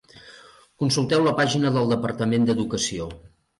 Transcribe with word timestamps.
Consulteu 0.83 1.27
la 1.27 1.35
pàgina 1.41 1.73
del 1.77 1.93
Departament 1.93 2.51
d'Educació. 2.51 3.11